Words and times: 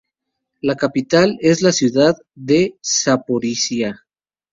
La 0.67 0.73
capital 0.75 1.37
es 1.41 1.61
la 1.61 1.71
ciudad 1.71 2.17
de 2.33 2.75
Zaporizhia. 2.83 4.07